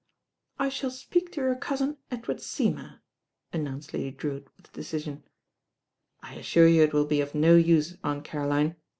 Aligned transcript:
"I 0.57 0.69
shall 0.69 0.89
speak 0.89 1.31
to 1.33 1.41
your 1.41 1.53
cousin 1.55 1.97
Edward 2.09 2.41
Seymour," 2.41 3.01
announced 3.53 3.93
Lady 3.93 4.09
Drewitt 4.09 4.47
with 4.57 4.71
decision. 4.73 5.21
"I 6.23 6.33
assure 6.37 6.65
you 6.67 6.81
it 6.81 6.91
will 6.91 7.05
be 7.05 7.21
of 7.21 7.35
no 7.35 7.55
use, 7.55 7.97
Aunt 8.03 8.23
Caroline. 8.23 8.77